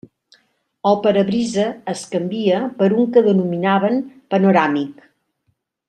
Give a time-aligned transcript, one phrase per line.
[0.91, 4.03] El parabrisa es canvia per un que denominaven
[4.35, 5.07] panoràmic.